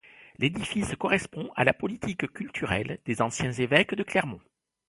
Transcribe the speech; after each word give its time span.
L'édifice 0.39 0.95
correspond 0.95 1.51
à 1.55 1.63
la 1.63 1.75
politique 1.75 2.25
culturelle 2.33 2.97
des 3.05 3.21
anciens 3.21 3.51
évêques 3.51 3.93
de 3.93 4.01
Clermont. 4.01 4.41